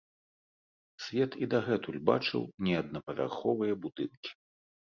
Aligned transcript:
Свет 1.07 1.31
і 1.43 1.49
дагэтуль 1.51 2.01
бачыў 2.11 2.49
неаднапавярховыя 2.71 3.73
будынкі. 3.87 4.31